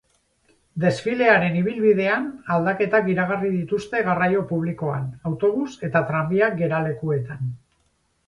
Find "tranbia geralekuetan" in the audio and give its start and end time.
6.11-7.55